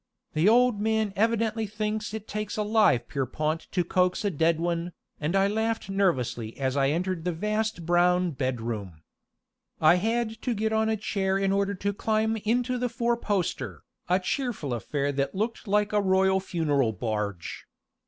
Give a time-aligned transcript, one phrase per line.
[0.33, 4.93] "The old man evidently thinks it takes a live Pierrepont to coax a dead one,"
[5.19, 9.03] and I laughed nervously as I entered the vast brown bedroom.
[9.79, 13.83] I had to get on a chair in order to climb into the four poster,
[14.09, 17.65] a cheerful affair that looked like a royal funeral barge.